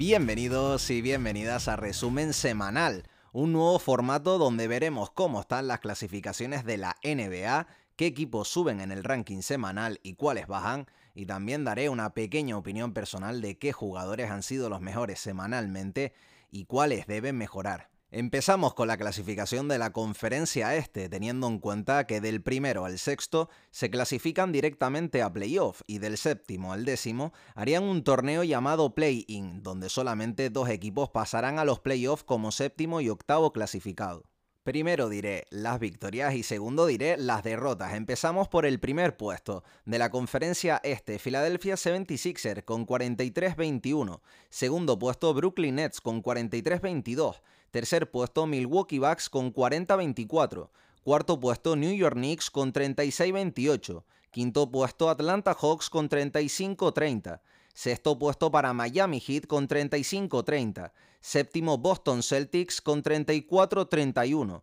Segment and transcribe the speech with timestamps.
[0.00, 3.04] Bienvenidos y bienvenidas a Resumen Semanal,
[3.34, 8.80] un nuevo formato donde veremos cómo están las clasificaciones de la NBA, qué equipos suben
[8.80, 13.58] en el ranking semanal y cuáles bajan, y también daré una pequeña opinión personal de
[13.58, 16.14] qué jugadores han sido los mejores semanalmente
[16.50, 17.90] y cuáles deben mejorar.
[18.12, 22.98] Empezamos con la clasificación de la conferencia este, teniendo en cuenta que del primero al
[22.98, 28.96] sexto se clasifican directamente a playoff y del séptimo al décimo harían un torneo llamado
[28.96, 34.29] Play-In, donde solamente dos equipos pasarán a los playoffs como séptimo y octavo clasificado.
[34.70, 37.94] Primero diré las victorias y segundo diré las derrotas.
[37.94, 44.20] Empezamos por el primer puesto de la conferencia este, Philadelphia 76ers con 43-21.
[44.48, 47.40] Segundo puesto Brooklyn Nets con 43-22.
[47.72, 50.68] Tercer puesto Milwaukee Bucks con 40-24.
[51.02, 54.04] Cuarto puesto New York Knicks con 36-28.
[54.30, 57.40] Quinto puesto Atlanta Hawks con 35-30.
[57.74, 60.92] Sexto puesto para Miami Heat con 35-30.
[61.20, 64.62] Séptimo Boston Celtics con 34-31.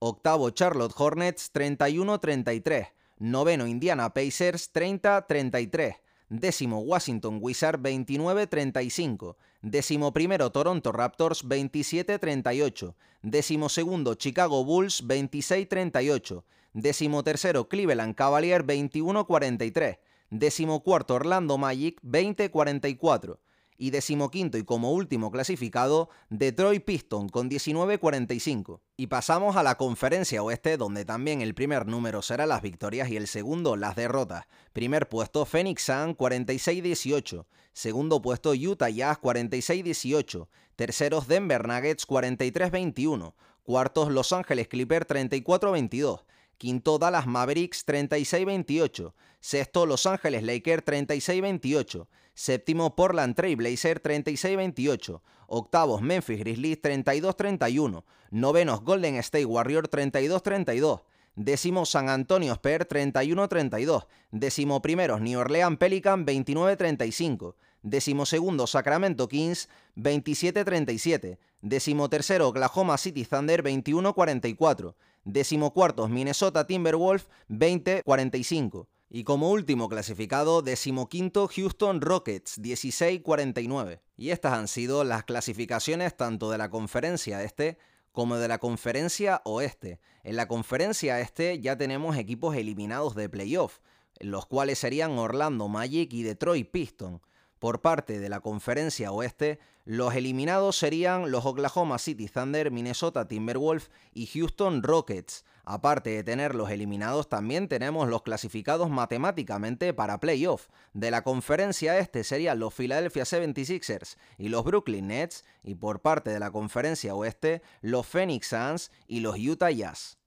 [0.00, 2.88] Octavo Charlotte Hornets 31-33.
[3.18, 5.96] Noveno Indiana Pacers 30-33.
[6.28, 9.36] Décimo Washington Wizards 29-35.
[9.62, 12.94] Décimo primero Toronto Raptors 27-38.
[13.22, 16.42] Décimo segundo Chicago Bulls 26-38.
[16.74, 19.98] Décimo tercero Cleveland Cavaliers 21-43
[20.30, 23.38] decimocuarto Orlando Magic 20-44
[23.78, 28.80] y decimoquinto y como último clasificado Detroit Piston con 19-45.
[28.96, 33.16] Y pasamos a la conferencia oeste donde también el primer número será las victorias y
[33.16, 34.46] el segundo las derrotas.
[34.72, 44.10] Primer puesto Phoenix Sun 46-18, segundo puesto Utah Jazz 46-18, terceros Denver Nuggets 43-21, cuartos
[44.10, 46.22] Los Angeles Clippers 34-22.
[46.58, 49.12] Quinto Dallas Mavericks 36-28.
[49.40, 52.06] Sexto Los Ángeles Lakers 36-28.
[52.34, 55.20] Séptimo Portland Trail Blazer 36-28.
[55.46, 58.04] Octavos Memphis Grizzlies 32-31.
[58.30, 61.02] Novenos Golden State Warrior 32-32.
[61.36, 64.06] Décimo San Antonio Spurs 31-32.
[64.32, 67.54] Décimo primeros New Orleans Pelican 29-35.
[67.82, 71.38] Décimo segundo Sacramento Kings 27-37.
[71.60, 74.94] Décimo tercero Oklahoma City Thunder 21-44
[75.28, 78.86] decimocuartos Minnesota Timberwolves 20-45.
[79.10, 84.00] Y como último clasificado, decimoquinto Houston Rockets 16-49.
[84.16, 87.78] Y estas han sido las clasificaciones tanto de la conferencia este
[88.12, 90.00] como de la conferencia oeste.
[90.24, 93.78] En la conferencia este ya tenemos equipos eliminados de playoff,
[94.18, 97.20] los cuales serían Orlando Magic y Detroit Pistons.
[97.58, 103.90] Por parte de la conferencia oeste, los eliminados serían los Oklahoma City Thunder, Minnesota Timberwolves
[104.12, 105.44] y Houston Rockets.
[105.64, 110.68] Aparte de tener los eliminados, también tenemos los clasificados matemáticamente para playoff.
[110.92, 116.30] De la conferencia este serían los Philadelphia 76ers y los Brooklyn Nets, y por parte
[116.30, 120.18] de la conferencia oeste, los Phoenix Suns y los Utah Jazz.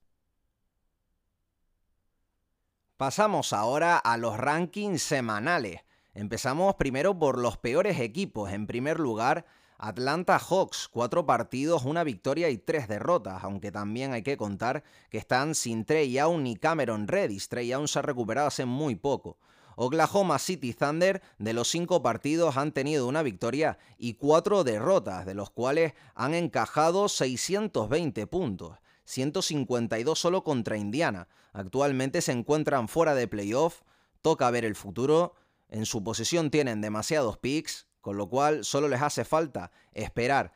[2.96, 5.80] Pasamos ahora a los rankings semanales.
[6.14, 8.52] Empezamos primero por los peores equipos.
[8.52, 9.46] En primer lugar,
[9.78, 15.18] Atlanta Hawks, cuatro partidos, una victoria y tres derrotas, aunque también hay que contar que
[15.18, 17.48] están sin Trey Young ni Cameron Reddish.
[17.48, 19.38] Trey Young se ha recuperado hace muy poco.
[19.74, 25.34] Oklahoma City Thunder, de los cinco partidos han tenido una victoria y cuatro derrotas, de
[25.34, 28.76] los cuales han encajado 620 puntos.
[29.04, 31.26] 152 solo contra Indiana.
[31.52, 33.80] Actualmente se encuentran fuera de playoff.
[34.20, 35.34] Toca ver el futuro.
[35.72, 40.52] En su posesión tienen demasiados picks, con lo cual solo les hace falta esperar.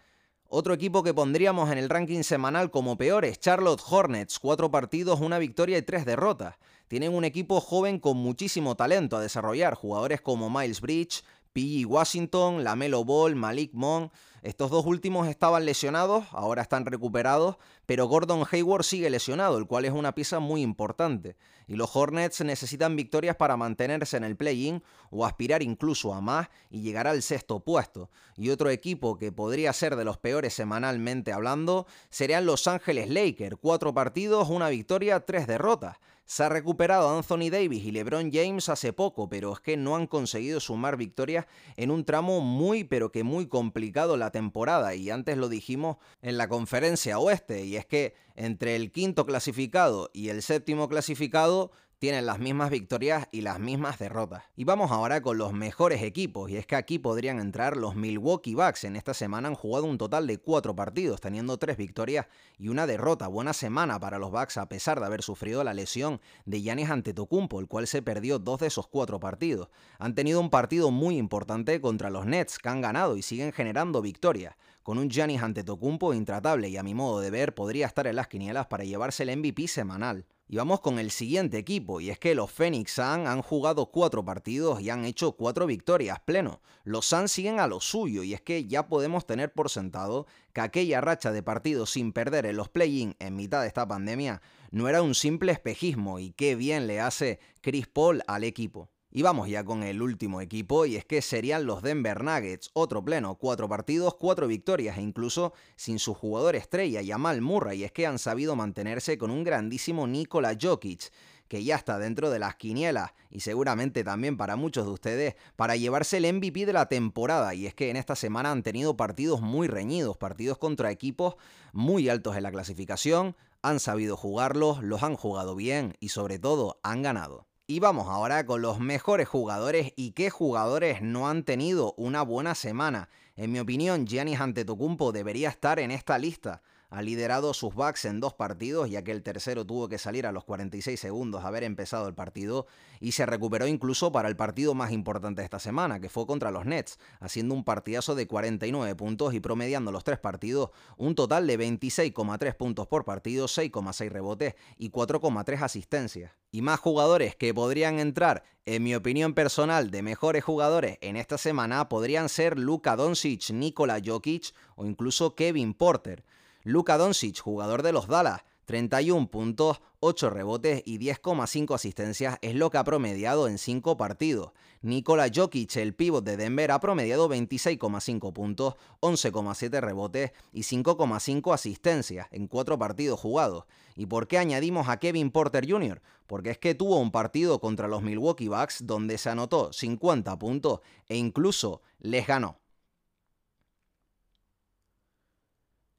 [0.46, 5.20] Otro equipo que pondríamos en el ranking semanal como peor es Charlotte Hornets, cuatro partidos,
[5.20, 6.56] una victoria y tres derrotas.
[6.86, 11.86] Tienen un equipo joven con muchísimo talento a desarrollar, jugadores como Miles Bridge, P.G.
[11.86, 14.12] Washington, Lamelo Ball, Malik Monk.
[14.46, 19.86] Estos dos últimos estaban lesionados, ahora están recuperados, pero Gordon Hayward sigue lesionado, el cual
[19.86, 21.34] es una pieza muy importante.
[21.66, 26.48] Y los Hornets necesitan victorias para mantenerse en el play-in o aspirar incluso a más
[26.70, 28.08] y llegar al sexto puesto.
[28.36, 33.56] Y otro equipo que podría ser de los peores semanalmente hablando serían Los Ángeles Lakers.
[33.60, 35.96] Cuatro partidos, una victoria, tres derrotas.
[36.28, 40.08] Se ha recuperado Anthony Davis y LeBron James hace poco, pero es que no han
[40.08, 41.46] conseguido sumar victorias
[41.76, 46.36] en un tramo muy pero que muy complicado la temporada y antes lo dijimos en
[46.36, 52.26] la conferencia oeste y es que entre el quinto clasificado y el séptimo clasificado tienen
[52.26, 54.44] las mismas victorias y las mismas derrotas.
[54.54, 58.54] Y vamos ahora con los mejores equipos, y es que aquí podrían entrar los Milwaukee
[58.54, 58.84] Bucks.
[58.84, 62.26] En esta semana han jugado un total de cuatro partidos, teniendo tres victorias
[62.58, 63.28] y una derrota.
[63.28, 67.60] Buena semana para los Bucks a pesar de haber sufrido la lesión de Giannis Antetokounmpo,
[67.60, 69.70] el cual se perdió dos de esos cuatro partidos.
[69.98, 74.02] Han tenido un partido muy importante contra los Nets, que han ganado y siguen generando
[74.02, 74.54] victorias.
[74.82, 78.28] Con un Giannis Antetokounmpo intratable y a mi modo de ver podría estar en las
[78.28, 80.26] quinielas para llevarse el MVP semanal.
[80.48, 84.24] Y vamos con el siguiente equipo, y es que los Phoenix Suns han jugado cuatro
[84.24, 86.60] partidos y han hecho cuatro victorias pleno.
[86.84, 90.60] Los Suns siguen a lo suyo, y es que ya podemos tener por sentado que
[90.60, 94.40] aquella racha de partidos sin perder en los play-in en mitad de esta pandemia
[94.70, 98.88] no era un simple espejismo, y qué bien le hace Chris Paul al equipo.
[99.16, 103.02] Y vamos ya con el último equipo, y es que serían los Denver Nuggets, otro
[103.02, 107.92] pleno, cuatro partidos, cuatro victorias, e incluso sin su jugador estrella, Jamal Murray, y es
[107.92, 111.10] que han sabido mantenerse con un grandísimo Nikola Jokic,
[111.48, 115.76] que ya está dentro de las quinielas, y seguramente también para muchos de ustedes, para
[115.76, 119.40] llevarse el MVP de la temporada, y es que en esta semana han tenido partidos
[119.40, 121.36] muy reñidos, partidos contra equipos
[121.72, 126.80] muy altos en la clasificación, han sabido jugarlos, los han jugado bien, y sobre todo
[126.82, 127.46] han ganado.
[127.68, 132.54] Y vamos ahora con los mejores jugadores y qué jugadores no han tenido una buena
[132.54, 133.08] semana.
[133.34, 138.20] En mi opinión, Giannis Antetokounmpo debería estar en esta lista ha liderado sus backs en
[138.20, 141.64] dos partidos, ya que el tercero tuvo que salir a los 46 segundos de haber
[141.64, 142.66] empezado el partido,
[143.00, 146.50] y se recuperó incluso para el partido más importante de esta semana, que fue contra
[146.50, 151.46] los Nets, haciendo un partidazo de 49 puntos y promediando los tres partidos un total
[151.46, 156.32] de 26,3 puntos por partido, 6,6 rebotes y 4,3 asistencias.
[156.50, 161.38] Y más jugadores que podrían entrar, en mi opinión personal, de mejores jugadores en esta
[161.38, 166.24] semana podrían ser Luka Doncic, Nikola Jokic o incluso Kevin Porter.
[166.68, 172.70] Luka Doncic, jugador de los Dallas, 31 puntos, 8 rebotes y 10,5 asistencias es lo
[172.70, 174.50] que ha promediado en 5 partidos.
[174.82, 182.26] Nikola Jokic, el pívot de Denver, ha promediado 26,5 puntos, 11,7 rebotes y 5,5 asistencias
[182.32, 183.66] en 4 partidos jugados.
[183.94, 186.02] ¿Y por qué añadimos a Kevin Porter Jr.?
[186.26, 190.80] Porque es que tuvo un partido contra los Milwaukee Bucks donde se anotó 50 puntos
[191.08, 192.58] e incluso les ganó.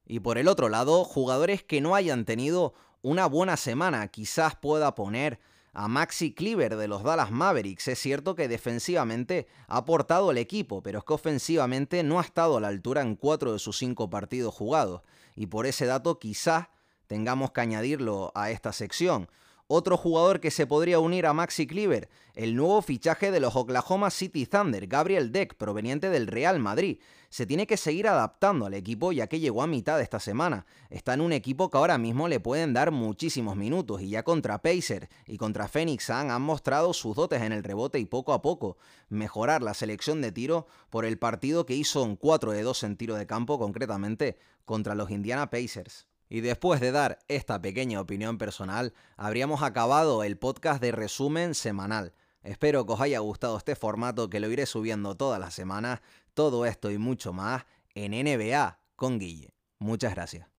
[0.07, 4.95] Y por el otro lado, jugadores que no hayan tenido una buena semana, quizás pueda
[4.95, 5.39] poner
[5.73, 7.89] a Maxi Cleaver de los Dallas Mavericks.
[7.89, 12.57] Es cierto que defensivamente ha aportado el equipo, pero es que ofensivamente no ha estado
[12.57, 15.01] a la altura en cuatro de sus cinco partidos jugados.
[15.35, 16.67] Y por ese dato quizás
[17.05, 19.29] tengamos que añadirlo a esta sección.
[19.69, 24.11] Otro jugador que se podría unir a Maxi Cleaver, el nuevo fichaje de los Oklahoma
[24.11, 26.99] City Thunder, Gabriel Deck, proveniente del Real Madrid.
[27.27, 30.65] Se tiene que seguir adaptando al equipo ya que llegó a mitad de esta semana.
[30.89, 34.61] Está en un equipo que ahora mismo le pueden dar muchísimos minutos y ya contra
[34.61, 38.77] Pacer y contra Phoenix han mostrado sus dotes en el rebote y poco a poco
[39.09, 42.95] mejorar la selección de tiro por el partido que hizo un 4 de 2 en
[42.95, 46.07] tiro de campo concretamente contra los Indiana Pacers.
[46.29, 52.13] Y después de dar esta pequeña opinión personal, habríamos acabado el podcast de resumen semanal.
[52.43, 56.01] Espero que os haya gustado este formato que lo iré subiendo todas las semanas.
[56.33, 59.53] Todo esto y mucho más en NBA con Guille.
[59.79, 60.47] Muchas gracias.